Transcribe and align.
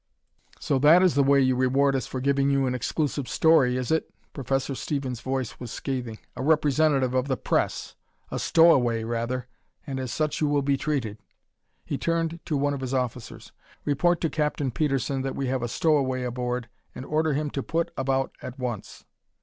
"So 0.59 0.79
that 0.79 1.03
is 1.03 1.13
the 1.13 1.21
way 1.21 1.39
you 1.41 1.55
reward 1.55 1.95
us 1.95 2.07
for 2.07 2.19
giving 2.19 2.49
you 2.49 2.65
an 2.65 2.73
exclusive 2.73 3.29
story, 3.29 3.77
is 3.77 3.91
it?" 3.91 4.11
Professor 4.33 4.73
Stevens' 4.73 5.21
voice 5.21 5.59
was 5.59 5.69
scathing. 5.69 6.17
"A 6.35 6.41
representative 6.41 7.13
of 7.13 7.27
the 7.27 7.37
press! 7.37 7.93
A 8.31 8.39
stowaway, 8.39 9.03
rather 9.03 9.47
and 9.85 9.99
as 9.99 10.11
such 10.11 10.41
you 10.41 10.47
will 10.47 10.63
be 10.63 10.75
treated!" 10.75 11.19
He 11.85 11.99
turned 11.99 12.39
to 12.45 12.57
one 12.57 12.73
of 12.73 12.81
his 12.81 12.95
officers. 12.95 13.51
"Report 13.85 14.19
to 14.21 14.29
Captain 14.31 14.71
Petersen 14.71 15.21
that 15.21 15.35
we 15.35 15.45
have 15.49 15.61
a 15.61 15.67
stowaway 15.67 16.23
aboard 16.23 16.67
and 16.95 17.05
order 17.05 17.33
him 17.33 17.51
to 17.51 17.61
put 17.61 17.91
about 17.95 18.31
at 18.41 18.57
once." 18.57 19.05